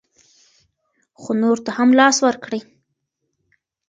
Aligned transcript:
خو 1.19 1.29
نورو 1.41 1.63
ته 1.65 1.71
هم 1.77 1.89
لاس 1.99 2.17
ورکړئ. 2.25 2.61